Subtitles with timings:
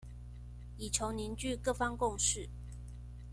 [0.77, 2.49] 以求凝聚各方共識